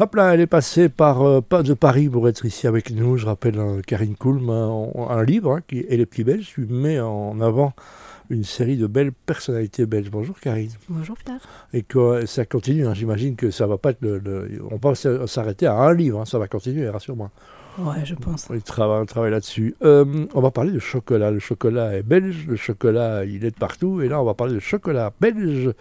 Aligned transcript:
Hop 0.00 0.14
là, 0.14 0.32
elle 0.32 0.40
est 0.40 0.46
passée 0.46 0.88
par 0.88 1.22
euh, 1.22 1.40
de 1.62 1.74
Paris 1.74 2.08
pour 2.08 2.28
être 2.28 2.44
ici 2.44 2.68
avec 2.68 2.92
nous. 2.92 3.16
Je 3.16 3.26
rappelle 3.26 3.58
euh, 3.58 3.80
Karine 3.84 4.14
Koulm, 4.14 4.48
un, 4.48 4.86
un 5.10 5.24
livre 5.24 5.56
hein, 5.56 5.60
qui 5.66 5.80
est 5.80 5.96
Les 5.96 6.06
petits 6.06 6.22
Belges, 6.22 6.52
qui 6.54 6.60
met 6.60 7.00
en 7.00 7.40
avant 7.40 7.72
une 8.30 8.44
série 8.44 8.76
de 8.76 8.86
belles 8.86 9.10
personnalités 9.10 9.86
belges. 9.86 10.10
Bonjour 10.10 10.38
Karine. 10.38 10.70
Bonjour 10.88 11.16
Pierre. 11.16 11.40
Et 11.72 11.82
que 11.82 11.98
euh, 11.98 12.26
ça 12.26 12.44
continue, 12.44 12.86
hein. 12.86 12.94
j'imagine 12.94 13.34
que 13.34 13.50
ça 13.50 13.66
va 13.66 13.76
pas 13.76 13.90
être 13.90 14.02
le, 14.02 14.18
le- 14.18 14.62
on 14.70 14.76
va 14.76 14.78
pas 14.78 14.94
s'arrêter 15.26 15.66
à 15.66 15.74
un 15.74 15.94
livre, 15.94 16.20
hein. 16.20 16.24
ça 16.26 16.38
va 16.38 16.46
continuer, 16.46 16.88
rassure-moi. 16.88 17.30
Ouais, 17.78 18.04
je 18.04 18.14
pense. 18.14 18.48
On 18.50 18.58
travaille, 18.60 19.30
là-dessus. 19.30 19.74
Euh, 19.82 20.26
on 20.34 20.40
va 20.40 20.50
parler 20.50 20.72
de 20.72 20.78
chocolat. 20.78 21.30
Le 21.30 21.38
chocolat 21.38 21.96
est 21.96 22.02
belge, 22.02 22.46
le 22.48 22.56
chocolat 22.56 23.24
il 23.24 23.44
est 23.44 23.50
de 23.52 23.56
partout. 23.58 24.00
Et 24.02 24.08
là, 24.08 24.20
on 24.20 24.24
va 24.24 24.34
parler 24.34 24.54
de 24.54 24.60
chocolat 24.60 25.12
belge. 25.20 25.72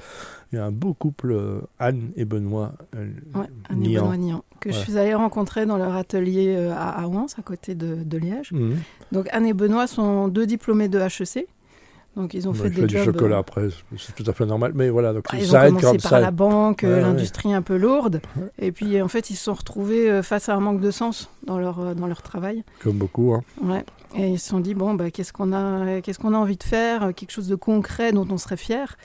Il 0.53 0.55
y 0.55 0.59
a 0.59 0.65
un 0.65 0.71
beau 0.71 0.93
couple, 0.93 1.35
Anne 1.79 2.11
et 2.15 2.23
Benoît. 2.23 2.71
euh, 2.95 3.09
Ouais, 3.35 3.47
Anne 3.69 3.83
et. 3.83 3.95
Benoît 3.95 4.15
Niant, 4.17 4.43
que 4.61 4.71
je 4.71 4.77
suis 4.77 4.97
allée 4.97 5.13
rencontrer 5.13 5.65
dans 5.65 5.77
leur 5.77 5.95
atelier 5.95 6.55
euh, 6.57 6.71
à 6.73 7.01
Aouans, 7.03 7.25
à 7.37 7.41
côté 7.41 7.75
de, 7.75 7.95
de 8.03 8.17
Liège. 8.17 8.51
Mhm. 8.53 8.77
Donc 9.11 9.27
Anne 9.31 9.45
et 9.45 9.53
Benoît 9.53 9.87
sont 9.87 10.27
deux 10.29 10.45
diplômés 10.45 10.87
de 10.87 10.99
HEC. 10.99 11.47
Donc 12.17 12.33
ils 12.33 12.47
ont 12.47 12.51
Ouais, 12.51 12.57
fait 12.57 12.69
des 12.71 12.81
fait 12.81 12.87
du 12.87 12.95
jobs. 12.97 13.05
chocolat 13.05 13.37
euh, 13.37 13.39
après, 13.39 13.69
c'est 13.97 14.13
tout 14.15 14.29
à 14.29 14.33
fait 14.33 14.45
normal. 14.45 14.71
Mais 14.75 14.89
voilà, 14.89 15.13
donc 15.13 15.23
ah, 15.29 15.37
ils 15.37 15.55
ont 15.55 15.59
commencé 15.59 15.85
comme 15.85 15.97
par 15.97 16.09
ça. 16.11 16.19
la 16.19 16.31
banque, 16.31 16.83
euh, 16.83 16.95
ouais. 16.95 17.01
l'industrie 17.01 17.53
un 17.53 17.61
peu 17.61 17.77
lourde. 17.77 18.21
Et 18.59 18.71
puis 18.71 19.01
en 19.01 19.07
fait, 19.07 19.29
ils 19.29 19.35
se 19.35 19.43
sont 19.45 19.53
retrouvés 19.53 20.09
euh, 20.09 20.23
face 20.23 20.49
à 20.49 20.55
un 20.55 20.59
manque 20.59 20.81
de 20.81 20.91
sens 20.91 21.29
dans 21.45 21.59
leur, 21.59 21.95
dans 21.95 22.07
leur 22.07 22.21
travail. 22.23 22.63
Comme 22.83 22.97
beaucoup. 22.97 23.33
Hein. 23.33 23.43
Ouais. 23.63 23.85
Et 24.15 24.27
ils 24.29 24.39
se 24.39 24.49
sont 24.49 24.59
dit 24.59 24.73
bon, 24.73 24.95
bah, 24.95 25.11
qu'est-ce 25.11 25.31
qu'on 25.31 25.53
a, 25.53 26.01
qu'est-ce 26.01 26.17
qu'on 26.19 26.33
a 26.33 26.37
envie 26.37 26.57
de 26.57 26.63
faire, 26.63 27.13
quelque 27.13 27.31
chose 27.31 27.47
de 27.47 27.55
concret 27.55 28.11
dont 28.11 28.27
on 28.31 28.37
serait 28.37 28.57
fier. 28.57 28.97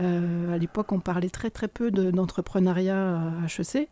Euh, 0.00 0.54
à 0.54 0.58
l'époque, 0.58 0.92
on 0.92 1.00
parlait 1.00 1.30
très 1.30 1.50
très 1.50 1.68
peu 1.68 1.90
de- 1.90 2.10
d'entrepreneuriat 2.10 3.18
à 3.18 3.46
HEC. 3.46 3.76
Et 3.76 3.88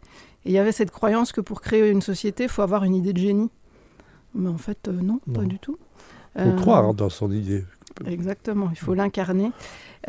il 0.46 0.52
y 0.52 0.58
avait 0.58 0.72
cette 0.72 0.90
croyance 0.90 1.32
que 1.32 1.40
pour 1.40 1.60
créer 1.60 1.90
une 1.90 2.02
société, 2.02 2.44
il 2.44 2.48
faut 2.48 2.62
avoir 2.62 2.84
une 2.84 2.94
idée 2.94 3.12
de 3.12 3.18
génie. 3.20 3.50
Mais 4.34 4.48
en 4.48 4.58
fait, 4.58 4.88
euh, 4.88 4.92
non, 4.92 5.18
pas 5.34 5.42
du 5.42 5.58
tout. 5.58 5.78
Il 6.36 6.42
faut 6.44 6.50
Euh, 6.50 6.56
croire 6.56 6.84
hein, 6.84 6.94
dans 6.94 7.08
son 7.10 7.30
idée. 7.32 7.64
Exactement, 8.06 8.68
il 8.70 8.76
faut 8.78 8.92
l'incarner. 8.92 9.52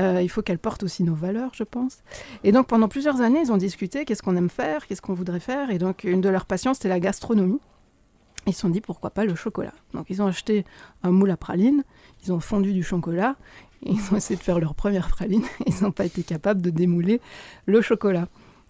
Euh, 0.02 0.22
il 0.22 0.28
faut 0.30 0.42
qu'elle 0.42 0.59
porte 0.59 0.84
aussi 0.84 1.03
nos 1.03 1.16
valeurs, 1.16 1.52
je 1.53 1.64
pense. 1.64 2.00
Et 2.44 2.52
donc 2.52 2.67
pendant 2.67 2.89
plusieurs 2.89 3.22
années, 3.22 3.39
ils 3.42 3.52
ont 3.52 3.58
discuté 3.58 4.03
qu'est-ce 4.03 4.22
qu'on 4.22 4.36
aime 4.36 4.50
faire, 4.50 4.86
qu'est-ce 4.88 5.02
qu'on 5.02 5.14
voudrait 5.14 5.39
faire. 5.39 5.69
Et 5.72 5.78
donc 5.78 6.03
une 6.03 6.19
de 6.22 6.28
leurs 6.30 6.45
passions, 6.45 6.73
c'était 6.73 6.89
la 6.89 7.00
gastronomie. 7.00 7.59
Ils 8.45 8.53
se 8.53 8.61
sont 8.61 8.69
dit 8.69 8.81
pourquoi 8.81 9.09
pas 9.09 9.23
le 9.25 9.36
chocolat? 9.36 9.73
Donc 9.94 10.08
ils 10.09 10.22
ont 10.22 10.28
acheté 10.28 10.66
un 11.03 11.11
moule 11.11 11.31
à 11.31 11.38
praline, 11.38 11.84
ils 12.25 12.34
ont 12.34 12.39
fondu 12.41 12.73
du 12.73 12.84
chocolat, 12.84 13.36
et 13.86 13.91
ils 13.91 14.14
ont 14.14 14.17
essayé 14.17 14.38
de 14.38 14.44
faire 14.44 14.59
leur 14.59 14.75
première 14.75 15.08
praline. 15.08 15.44
Ils 15.66 15.84
n'ont 15.84 15.91
pas 15.91 16.06
été 16.06 16.23
capables 16.23 16.62
de 16.62 16.69
démouler 16.72 17.22
le 17.67 17.81
chocolat. 17.81 18.28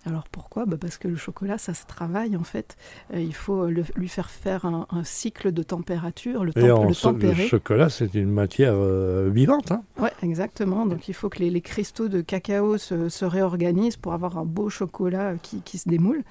Alors 0.08 0.23
pourquoi? 0.31 0.66
Bah 0.66 0.77
Parce 0.80 0.97
que 0.97 1.08
le 1.09 1.17
chocolat, 1.17 1.58
ça 1.58 1.73
se 1.73 1.86
travaille 1.86 2.38
en 2.38 2.44
fait. 2.44 2.77
Euh, 3.13 3.19
il 3.19 3.33
faut 3.33 3.67
le- 3.67 3.83
lui 3.95 4.08
faire 4.08 4.30
faire 4.30 4.64
un, 4.66 4.88
un 4.89 5.03
cycle 5.03 5.52
de 5.52 5.64
température, 5.64 6.45
le, 6.45 6.52
Et 6.58 6.61
temp- 6.61 6.72
en 6.80 6.86
le 6.88 6.94
so- 6.94 7.09
le 7.11 7.16
tempérer. 7.19 7.47
chocolat, 7.47 7.89
c'est 7.89 8.14
une 8.16 8.31
matière 8.31 8.73
euh, 8.75 9.30
vivante. 9.33 9.72
Hein. 9.72 9.83
Ouais, 9.99 10.11
exactement. 10.23 10.86
Donc 10.86 11.08
il 11.09 11.14
faut 11.14 11.27
que 11.30 11.39
les, 11.39 11.49
les 11.49 11.61
cristaux 11.61 12.08
de 12.08 12.22
cacao 12.22 12.77
se, 12.77 13.09
se 13.09 13.25
réorganisent 13.25 13.97
pour 13.97 14.14
avoir 14.14 14.38
un 14.38 14.45
beau 14.45 14.69
chocolat 14.69 15.31
euh, 15.31 15.38
qui, 15.41 15.61
qui 15.61 15.77
se 15.77 15.89
démoule. 15.89 16.23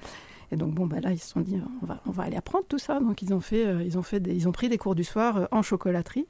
Et 0.51 0.55
donc 0.55 0.73
bon, 0.73 0.87
bah 0.87 1.01
là 1.01 1.11
ils 1.11 1.19
se 1.19 1.29
sont 1.29 1.41
dit 1.41 1.59
on 1.83 1.85
va, 1.85 1.99
on 2.07 2.11
va 2.11 2.23
aller 2.23 2.37
apprendre 2.37 2.65
tout 2.67 2.79
ça. 2.79 2.99
Donc 2.99 3.21
ils 3.21 3.33
ont 3.33 3.41
fait, 3.41 3.67
euh, 3.67 3.83
ils 3.83 3.97
ont 3.97 4.03
fait, 4.03 4.19
des- 4.19 4.33
ils 4.33 4.47
ont 4.47 4.53
pris 4.53 4.69
des 4.69 4.77
cours 4.77 4.95
du 4.95 5.03
soir 5.03 5.37
euh, 5.37 5.45
en 5.51 5.61
chocolaterie. 5.61 6.25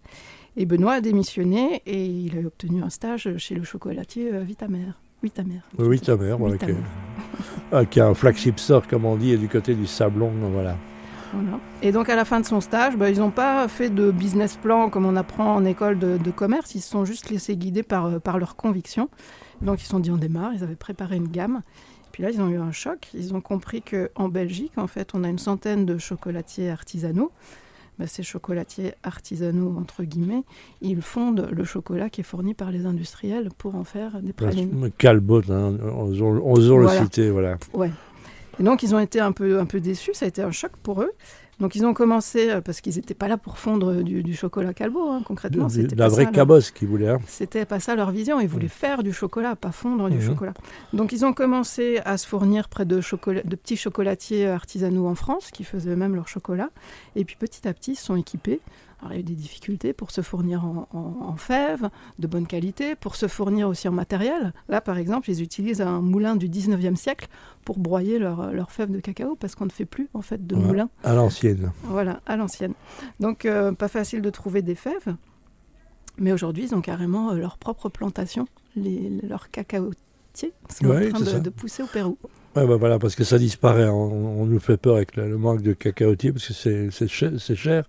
Et 0.58 0.66
Benoît 0.66 0.94
a 0.94 1.02
démissionné 1.02 1.84
et 1.86 2.06
il 2.08 2.38
a 2.38 2.42
obtenu 2.48 2.82
un 2.82 2.90
stage 2.90 3.30
chez 3.38 3.54
le 3.56 3.64
chocolatier 3.64 4.34
euh, 4.34 4.42
Vitamer. 4.42 4.88
Oui, 5.24 6.00
ta 6.00 6.16
mère, 6.16 6.38
voilà, 6.38 6.54
Vitamer. 6.54 6.74
qui, 6.74 7.44
ah, 7.72 7.86
qui 7.86 8.00
a 8.00 8.08
un 8.08 8.14
flagship 8.14 8.60
store, 8.60 8.88
comme 8.88 9.06
on 9.06 9.16
dit, 9.16 9.32
et 9.32 9.38
du 9.38 9.48
côté 9.48 9.74
du 9.74 9.88
Sablon. 9.88 10.32
Voilà. 10.52 10.76
Voilà. 11.34 11.60
Et 11.82 11.92
donc 11.92 12.10
à 12.10 12.16
la 12.16 12.26
fin 12.26 12.40
de 12.40 12.46
son 12.46 12.62
stage, 12.62 12.96
bah, 12.96 13.10
ils 13.10 13.20
n'ont 13.20 13.32
pas 13.32 13.68
fait 13.68 13.90
de 13.90 14.12
business 14.12 14.56
plan 14.56 14.90
comme 14.90 15.06
on 15.06 15.16
apprend 15.16 15.56
en 15.56 15.66
école 15.66 16.00
de, 16.00 16.18
de 16.18 16.32
commerce, 16.32 16.74
ils 16.76 16.82
se 16.82 16.90
sont 16.90 17.06
juste 17.06 17.30
laissés 17.30 17.58
guider 17.58 17.84
par, 17.84 18.06
euh, 18.06 18.20
par 18.20 18.38
leurs 18.40 18.56
convictions. 18.56 19.10
Donc 19.62 19.82
ils 19.82 19.84
se 19.84 19.90
sont 19.90 20.00
dit 20.00 20.12
on 20.12 20.18
démarre, 20.18 20.54
ils 20.54 20.64
avaient 20.64 20.76
préparé 20.76 21.18
une 21.18 21.28
gamme. 21.28 21.62
Puis 22.12 22.24
là 22.24 22.32
ils 22.32 22.42
ont 22.42 22.48
eu 22.48 22.58
un 22.58 22.72
choc, 22.72 23.10
ils 23.14 23.34
ont 23.36 23.42
compris 23.42 23.82
qu'en 23.82 24.30
Belgique 24.30 24.78
en 24.78 24.88
fait 24.88 25.10
on 25.14 25.24
a 25.24 25.30
une 25.30 25.40
centaine 25.40 25.86
de 25.86 25.98
chocolatiers 25.98 26.70
artisanaux. 26.70 27.32
Bah, 28.00 28.06
ces 28.06 28.22
chocolatiers 28.22 28.94
artisanaux 29.04 29.76
entre 29.80 30.04
guillemets, 30.04 30.44
ils 30.82 31.02
fondent 31.02 31.50
le 31.52 31.64
chocolat 31.64 32.10
qui 32.12 32.22
est 32.22 32.24
fourni 32.24 32.54
par 32.54 32.70
les 32.72 32.86
industriels 32.86 33.50
pour 33.58 33.74
en 33.76 33.84
faire 33.84 34.22
des 34.22 34.34
pralines. 34.34 34.92
Calbot, 35.00 35.42
hein, 35.52 35.74
osons, 36.00 36.40
osons 36.48 36.82
Voilà. 36.82 37.00
le 37.00 37.06
citer. 37.06 37.30
Voilà. 37.32 37.58
Ouais. 37.74 37.92
Et 38.60 38.64
donc 38.64 38.84
ils 38.84 38.94
ont 38.94 39.00
été 39.00 39.20
un 39.20 39.32
peu, 39.32 39.60
un 39.60 39.66
peu 39.66 39.80
déçus, 39.82 40.14
ça 40.14 40.26
a 40.26 40.28
été 40.28 40.42
un 40.44 40.52
choc 40.52 40.72
pour 40.84 41.02
eux. 41.02 41.12
Donc 41.60 41.76
ils 41.76 41.86
ont 41.86 41.94
commencé, 41.96 42.52
euh, 42.52 42.62
parce 42.62 42.82
qu'ils 42.82 42.96
n'étaient 42.96 43.16
pas 43.16 43.28
là 43.28 43.36
pour 43.38 43.58
fondre 43.58 44.04
du, 44.04 44.22
du 44.22 44.36
chocolat 44.36 44.74
calbo, 44.76 45.10
hein, 45.10 45.22
concrètement. 45.26 45.66
De- 45.66 45.72
C'était 45.72 45.96
la 45.96 46.06
pas 46.06 46.10
vraie 46.10 46.24
ça, 46.26 46.30
leur- 46.30 46.32
cabosse 46.34 46.70
qui 46.72 46.86
voulait. 46.86 47.10
Hein. 47.10 47.18
C'était 47.28 47.66
pas 47.66 47.80
ça 47.80 47.96
leur 47.96 48.12
vision, 48.12 48.40
ils 48.40 48.48
voulaient 48.48 48.68
faire 48.68 49.02
du 49.02 49.12
chocolat, 49.12 49.56
pas 49.56 49.72
fondre 49.72 50.10
du 50.10 50.18
Mhm. 50.18 50.22
chocolat. 50.28 50.54
Donc 50.94 51.14
ils 51.14 51.26
ont 51.26 51.34
commencé 51.34 52.00
à 52.06 52.18
se 52.18 52.28
fournir 52.28 52.70
près 52.70 52.86
de, 52.86 53.02
chocolat- 53.02 53.42
de 53.44 53.56
petits 53.56 53.78
chocolatiers 53.78 54.48
artisanaux 54.48 55.08
en 55.08 55.16
France, 55.16 55.50
qui 55.52 55.64
faisaient 55.64 55.90
eux-mêmes 55.92 56.14
leur 56.16 56.28
chocolat. 56.28 56.70
Et 57.16 57.26
puis 57.26 57.36
petit 57.38 57.68
à 57.68 57.74
petit, 57.74 57.94
ils 57.94 57.96
se 57.96 58.06
sont 58.06 58.16
équipés. 58.16 58.60
Alors 59.00 59.12
il 59.14 59.16
y 59.16 59.18
a 59.18 59.20
eu 59.20 59.24
des 59.24 59.36
difficultés 59.36 59.94
pour 59.94 60.10
se 60.12 60.22
fournir 60.22 60.66
en, 60.66 60.88
en- 60.92 61.28
en 61.28 61.36
fèves 61.36 61.90
de 62.18 62.28
bonne 62.28 62.48
qualité, 62.48 62.96
pour 62.96 63.16
se 63.16 63.28
fournir 63.28 63.68
aussi 63.70 63.88
en 63.88 63.92
matériel. 63.92 64.54
Là, 64.70 64.82
par 64.82 64.98
exemple, 64.98 65.30
ils 65.30 65.42
utilisent 65.44 65.82
un 65.82 66.02
moulin 66.02 66.36
du 66.36 66.50
19e 66.50 66.96
siècle 66.96 67.28
pour 67.64 67.78
broyer 67.78 68.18
leurs 68.18 68.52
leur 68.54 68.72
fèves 68.72 68.92
de 68.92 69.00
cacao, 69.00 69.36
parce 69.36 69.54
qu'on 69.54 69.66
ne 69.66 69.72
fait 69.72 69.86
plus 69.86 70.10
en 70.16 70.22
fait 70.22 70.48
de 70.48 70.56
Ouais. 70.56 70.62
moulin. 70.64 70.90
À 71.04 71.14
l'ancienne. 71.14 71.72
Voilà, 71.84 72.22
à 72.26 72.38
l'ancienne. 72.38 72.74
Donc, 73.20 73.46
euh, 73.46 73.72
pas 73.72 73.88
facile 73.88 74.22
de 74.22 74.30
trouver 74.32 74.62
des 74.64 74.76
fèves. 74.76 75.16
Mais 76.18 76.32
aujourd'hui, 76.32 76.64
ils 76.64 76.74
ont 76.74 76.82
carrément 76.82 77.30
euh, 77.32 77.36
leur 77.36 77.58
propre 77.60 77.90
plantation. 77.90 78.48
Les, 78.76 79.10
leurs 79.22 79.50
cacaotiers 80.46 80.54
sont 80.70 80.86
Ouais, 80.88 81.14
en 81.14 81.20
train 81.24 81.40
de, 81.40 81.50
pousser 81.50 81.84
au 81.84 81.88
Pérou. 81.88 82.18
Ouais, 82.56 82.66
bah 82.66 82.76
voilà, 82.76 82.98
parce 82.98 83.16
que 83.16 83.24
ça 83.24 83.38
disparaît. 83.38 83.84
hein. 83.84 83.92
On, 83.92 84.42
on 84.42 84.46
nous 84.46 84.60
fait 84.60 84.78
peur 84.78 84.96
avec 84.96 85.16
le, 85.16 85.30
le 85.30 85.38
manque 85.38 85.62
de 85.62 85.74
cacaotiers, 85.74 86.32
parce 86.32 86.48
que 86.48 86.90
c'est 86.90 87.56
cher, 87.56 87.84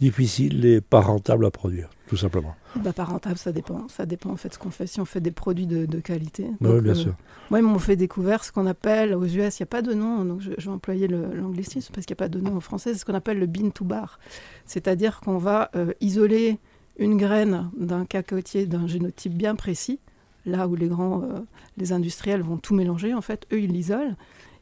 difficile 0.00 0.64
et 0.64 0.80
pas 0.80 1.00
rentable 1.00 1.44
à 1.46 1.50
produire, 1.50 1.90
tout 2.06 2.16
simplement. 2.16 2.54
Bah, 2.76 2.92
pas 2.92 3.04
rentable, 3.04 3.36
ça 3.36 3.50
dépend. 3.52 3.86
Ça 3.88 4.06
dépend 4.06 4.30
en 4.30 4.36
fait 4.36 4.48
de 4.48 4.54
ce 4.54 4.58
qu'on 4.58 4.70
fait. 4.70 4.86
Si 4.86 5.00
on 5.00 5.04
fait 5.04 5.20
des 5.20 5.32
produits 5.32 5.66
de, 5.66 5.86
de 5.86 5.98
qualité. 6.00 6.44
Oui, 6.60 6.68
Donc, 6.68 6.82
bien 6.82 6.92
euh, 6.92 6.94
sûr. 6.94 7.14
Moi, 7.50 7.58
ils 7.58 7.64
m'ont 7.64 7.78
fait 7.80 7.96
découvrir 7.96 8.44
ce 8.44 8.52
qu'on 8.52 8.66
appelle 8.66 9.14
aux 9.14 9.24
US, 9.24 9.58
il 9.58 9.62
n'y 9.62 9.64
a 9.64 9.66
pas 9.66 9.82
de 9.82 9.92
nom, 9.92 10.24
donc 10.24 10.40
je, 10.40 10.52
je 10.56 10.66
vais 10.66 10.72
employer 10.72 11.08
l'anglicisme 11.08 11.92
parce 11.92 12.06
qu'il 12.06 12.14
n'y 12.14 12.18
a 12.18 12.24
pas 12.24 12.28
de 12.28 12.38
nom 12.40 12.56
en 12.56 12.60
français, 12.60 12.92
c'est 12.92 13.00
ce 13.00 13.04
qu'on 13.04 13.14
appelle 13.14 13.38
le 13.40 13.46
bean 13.46 13.70
to 13.70 13.84
bar. 13.84 14.18
C'est-à-dire 14.66 15.20
qu'on 15.20 15.38
va 15.38 15.70
euh, 15.74 15.92
isoler 16.00 16.58
une 16.98 17.16
graine 17.16 17.70
d'un 17.76 18.04
cacaotier 18.04 18.66
d'un 18.66 18.86
génotype 18.86 19.34
bien 19.34 19.54
précis, 19.56 19.98
là 20.46 20.68
où 20.68 20.74
les 20.74 20.88
grands, 20.88 21.22
euh, 21.22 21.40
les 21.76 21.92
industriels 21.92 22.42
vont 22.42 22.56
tout 22.56 22.74
mélanger, 22.74 23.14
en 23.14 23.20
fait, 23.20 23.46
eux, 23.52 23.60
ils 23.60 23.70
l'isolent. 23.72 24.16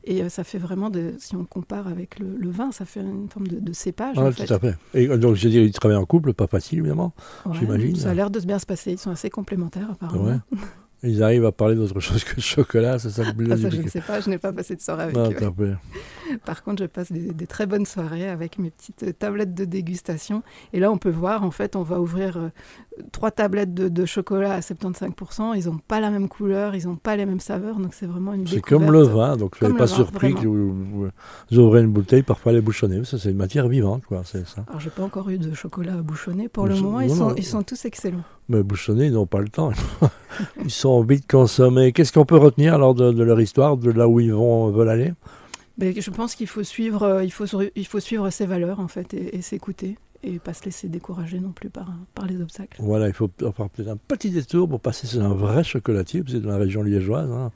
Et 0.04 0.22
euh, 0.22 0.28
ça 0.30 0.44
fait 0.44 0.58
vraiment, 0.58 0.88
de, 0.88 1.14
si 1.18 1.36
on 1.36 1.44
compare 1.44 1.86
avec 1.86 2.18
le, 2.18 2.36
le 2.38 2.50
vin, 2.50 2.72
ça 2.72 2.86
fait 2.86 3.00
une 3.00 3.28
forme 3.28 3.48
de, 3.48 3.60
de 3.60 3.72
cépage. 3.72 4.16
Ah, 4.18 4.26
en 4.26 4.32
tout 4.32 4.52
à 4.52 4.58
fait. 4.58 4.74
Et 4.94 5.08
euh, 5.08 5.18
donc, 5.18 5.34
je 5.36 5.44
veux 5.44 5.50
dire, 5.50 5.62
ils 5.62 5.72
travaillent 5.72 5.98
en 5.98 6.06
couple, 6.06 6.32
pas 6.32 6.46
facile, 6.46 6.78
évidemment. 6.78 7.12
Ouais, 7.44 7.52
j'imagine. 7.58 7.96
Ça 7.96 8.10
a 8.10 8.14
l'air 8.14 8.30
de 8.30 8.40
se 8.40 8.46
bien 8.46 8.58
se 8.58 8.66
passer, 8.66 8.92
ils 8.92 8.98
sont 8.98 9.10
assez 9.10 9.28
complémentaires 9.28 9.90
apparemment. 9.90 10.24
Ouais. 10.24 10.38
Ils 11.02 11.22
arrivent 11.22 11.46
à 11.46 11.52
parler 11.52 11.76
d'autre 11.76 11.98
chose 12.00 12.22
que 12.24 12.36
le 12.36 12.42
chocolat, 12.42 12.98
c'est 12.98 13.08
ça 13.10 13.24
le 13.24 13.32
plus 13.32 13.50
Ah, 13.50 13.56
ça, 13.56 13.70
je 13.70 13.80
ne 13.80 13.88
sais 13.88 14.02
pas, 14.02 14.20
je 14.20 14.28
n'ai 14.28 14.36
pas 14.38 14.52
passé 14.52 14.76
de 14.76 14.82
soirée 14.82 15.04
avec 15.04 15.16
Non, 15.16 15.30
eux. 15.30 15.76
Par 16.44 16.62
contre, 16.62 16.82
je 16.82 16.86
passe 16.88 17.10
des, 17.10 17.32
des 17.32 17.46
très 17.46 17.66
bonnes 17.66 17.86
soirées 17.86 18.28
avec 18.28 18.58
mes 18.58 18.70
petites 18.70 19.02
euh, 19.04 19.12
tablettes 19.12 19.54
de 19.54 19.64
dégustation. 19.64 20.42
Et 20.72 20.78
là, 20.80 20.90
on 20.92 20.98
peut 20.98 21.10
voir, 21.10 21.42
en 21.42 21.50
fait, 21.50 21.74
on 21.74 21.82
va 21.82 22.00
ouvrir 22.00 22.36
euh, 22.36 22.48
trois 23.12 23.30
tablettes 23.30 23.72
de, 23.74 23.88
de 23.88 24.04
chocolat 24.04 24.52
à 24.54 24.60
75%. 24.60 25.56
Ils 25.56 25.66
n'ont 25.70 25.78
pas 25.78 26.00
la 26.00 26.10
même 26.10 26.28
couleur, 26.28 26.74
ils 26.74 26.86
n'ont 26.86 26.96
pas 26.96 27.16
les 27.16 27.24
mêmes 27.26 27.40
saveurs. 27.40 27.76
Donc, 27.78 27.94
c'est 27.94 28.06
vraiment 28.06 28.34
une 28.34 28.46
C'est 28.46 28.60
comme 28.60 28.90
le 28.92 29.02
vin, 29.02 29.36
donc 29.36 29.56
soyez 29.56 29.72
le 29.72 29.78
pas 29.78 29.86
vin, 29.86 29.94
surpris 29.94 30.32
vraiment. 30.32 30.42
que 30.42 30.46
vous, 30.46 31.10
vous- 31.50 31.58
ouvrez 31.58 31.80
une 31.80 31.90
bouteille, 31.92 32.22
parfois 32.22 32.52
elle 32.52 32.58
est 32.58 32.62
bouchonnée. 32.62 33.02
Ça, 33.04 33.18
c'est 33.18 33.30
une 33.30 33.36
matière 33.38 33.68
vivante, 33.68 34.04
quoi, 34.04 34.22
c'est 34.24 34.46
ça. 34.46 34.64
Alors, 34.68 34.80
j'ai 34.80 34.90
pas 34.90 35.02
encore 35.02 35.30
eu 35.30 35.38
de 35.38 35.54
chocolat 35.54 35.94
à 35.94 36.02
bouchonner. 36.02 36.48
Pour 36.48 36.66
le 36.66 36.76
moment, 36.76 37.00
ils 37.00 37.08
non, 37.08 37.14
sont, 37.14 37.28
non. 37.30 37.34
ils 37.36 37.44
sont 37.44 37.62
tous 37.62 37.84
excellents. 37.86 38.22
Mais 38.50 38.64
bouchonnés, 38.64 39.06
ils 39.06 39.12
n'ont 39.12 39.26
pas 39.26 39.38
le 39.38 39.48
temps. 39.48 39.70
ils 40.64 40.72
sont 40.72 41.02
vite 41.02 41.30
consommés. 41.30 41.92
Qu'est-ce 41.92 42.12
qu'on 42.12 42.24
peut 42.24 42.36
retenir 42.36 42.74
alors 42.74 42.94
de, 42.96 43.12
de 43.12 43.22
leur 43.22 43.40
histoire, 43.40 43.76
de 43.76 43.92
là 43.92 44.08
où 44.08 44.18
ils 44.18 44.32
vont, 44.32 44.70
veulent 44.70 44.88
aller? 44.88 45.12
Mais 45.78 45.94
je 45.98 46.10
pense 46.10 46.34
qu'il 46.34 46.48
faut 46.48 46.64
suivre, 46.64 47.04
euh, 47.04 47.28
faut, 47.28 48.00
suivre 48.00 48.28
ses 48.30 48.46
valeurs, 48.46 48.80
en 48.80 48.88
fait, 48.88 49.14
et 49.14 49.40
s'écouter. 49.40 49.96
Et 50.22 50.38
pas 50.38 50.52
se 50.52 50.66
laisser 50.66 50.88
décourager 50.88 51.40
non 51.40 51.50
plus 51.52 51.70
par, 51.70 51.90
par 52.14 52.26
les 52.26 52.38
obstacles. 52.42 52.76
Voilà, 52.82 53.08
il 53.08 53.14
faut 53.14 53.30
faire 53.38 53.70
peut-être 53.70 53.88
un 53.88 53.96
petit 53.96 54.28
détour 54.28 54.68
pour 54.68 54.78
passer 54.78 55.06
sur 55.06 55.22
un 55.24 55.32
vrai 55.32 55.64
chocolatier, 55.64 56.20
êtes 56.20 56.36
dans 56.42 56.50
la 56.50 56.58
région 56.58 56.82
liégeoise. 56.82 57.30
hein. 57.30 57.50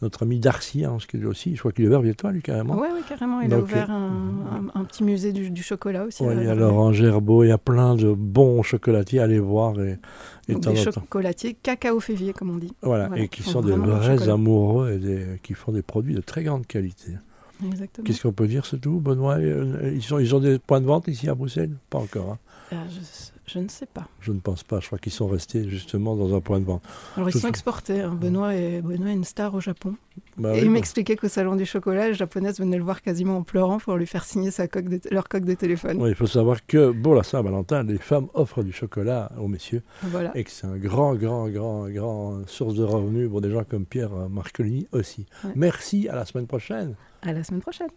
Notre 0.00 0.22
ami 0.22 0.38
Darcy, 0.40 0.84
hein, 0.86 0.96
ce 0.98 1.06
qu'il 1.06 1.22
est 1.22 1.26
aussi, 1.26 1.54
je 1.54 1.60
crois 1.60 1.72
qu'il 1.72 1.84
est 1.84 1.88
ouvert 1.88 2.00
bientôt, 2.00 2.28
lui, 2.30 2.40
carrément. 2.40 2.74
Oui, 2.80 2.88
oui, 2.94 3.00
carrément. 3.06 3.42
Il 3.42 3.52
a 3.52 3.58
ouvert 3.58 3.90
euh, 3.90 3.94
un, 3.94 4.68
un- 4.74 4.80
un 4.80 4.84
petit 4.84 5.04
musée 5.04 5.32
du, 5.32 5.50
du 5.50 5.62
chocolat 5.62 6.04
aussi. 6.04 6.22
Ouais, 6.22 6.34
il 6.38 6.44
y 6.44 6.48
a 6.48 6.54
Laurent 6.54 6.90
Gerbeau, 6.92 7.44
il 7.44 7.48
y 7.48 7.52
a 7.52 7.58
plein 7.58 7.94
de 7.96 8.10
bons 8.12 8.62
chocolatiers 8.62 9.20
à 9.20 9.24
aller 9.24 9.38
voir. 9.38 9.78
Et, 9.82 9.98
et 10.48 10.52
Donc 10.54 10.62
des 10.62 10.76
chocolatiers 10.76 11.52
cacao 11.54 12.00
févier, 12.00 12.32
comme 12.32 12.48
on 12.50 12.56
dit. 12.56 12.72
Voilà, 12.80 13.08
Voilà, 13.08 13.22
et 13.22 13.28
qui 13.28 13.42
sont 13.42 13.60
des 13.60 13.72
vrais 13.72 14.28
amoureux 14.30 14.92
et 14.92 14.98
des- 14.98 15.26
qui 15.42 15.52
font 15.52 15.72
des 15.72 15.82
produits 15.82 16.14
de 16.14 16.22
très 16.22 16.44
grande 16.44 16.66
qualité. 16.66 17.12
Qu'est-ce 18.04 18.22
qu'on 18.22 18.32
peut 18.32 18.46
dire, 18.48 18.66
c'est 18.66 18.78
tout 18.80 19.00
Benoît, 19.00 19.36
euh, 19.38 19.92
ils, 19.94 20.02
sont, 20.02 20.18
ils 20.18 20.34
ont 20.34 20.40
des 20.40 20.58
points 20.58 20.80
de 20.80 20.86
vente 20.86 21.08
ici 21.08 21.28
à 21.28 21.34
Bruxelles? 21.34 21.72
Pas 21.90 21.98
encore. 21.98 22.32
hein. 22.32 22.38
Euh, 22.72 22.76
je, 22.90 23.52
je 23.52 23.58
ne 23.60 23.68
sais 23.68 23.86
pas. 23.86 24.08
Je 24.20 24.32
ne 24.32 24.40
pense 24.40 24.62
pas. 24.64 24.80
Je 24.80 24.86
crois 24.86 24.98
qu'ils 24.98 25.12
sont 25.12 25.28
restés 25.28 25.68
justement 25.68 26.16
dans 26.16 26.34
un 26.34 26.40
point 26.40 26.58
de 26.60 26.64
vente. 26.64 26.82
Alors, 27.16 27.30
ils 27.30 27.38
sont 27.38 27.48
exportés. 27.48 28.00
hein. 28.02 28.14
Benoît, 28.20 28.54
est, 28.54 28.82
Benoît 28.82 29.10
est 29.10 29.14
une 29.14 29.24
star 29.24 29.54
au 29.54 29.60
Japon. 29.60 29.94
Bah 30.38 30.50
et 30.54 30.60
oui, 30.60 30.66
il 30.66 30.70
m'expliquait 30.70 31.16
qu'au 31.16 31.28
salon 31.28 31.56
du 31.56 31.64
chocolat, 31.64 32.08
les 32.08 32.14
japonaises 32.14 32.58
venaient 32.60 32.76
le 32.76 32.82
voir 32.84 33.00
quasiment 33.00 33.38
en 33.38 33.42
pleurant 33.42 33.78
pour 33.78 33.96
lui 33.96 34.06
faire 34.06 34.24
signer 34.24 34.50
sa 34.50 34.68
coque 34.68 34.88
de- 34.88 35.00
leur 35.10 35.28
coque 35.28 35.44
de 35.44 35.54
téléphone. 35.54 36.02
il 36.06 36.14
faut 36.14 36.26
savoir 36.26 36.66
que 36.66 36.90
pour 36.92 37.14
la 37.14 37.22
Saint-Valentin, 37.22 37.82
les 37.84 37.98
femmes 37.98 38.28
offrent 38.34 38.62
du 38.62 38.72
chocolat 38.72 39.32
aux 39.40 39.48
messieurs 39.48 39.82
Voilà. 40.02 40.36
et 40.36 40.44
que 40.44 40.50
c'est 40.50 40.66
un 40.66 40.76
grand, 40.76 41.14
grand, 41.14 41.48
grand, 41.48 41.88
grand 41.88 42.46
source 42.46 42.74
de 42.74 42.84
revenus 42.84 43.28
pour 43.30 43.40
des 43.40 43.50
gens 43.50 43.64
comme 43.64 43.86
Pierre 43.86 44.10
Marcolini 44.28 44.86
aussi. 44.92 45.26
Ouais. 45.44 45.52
Merci, 45.56 46.08
à 46.08 46.14
la 46.16 46.24
semaine 46.26 46.46
prochaine. 46.46 46.94
À 47.22 47.32
la 47.32 47.42
semaine 47.42 47.60
prochaine. 47.62 47.88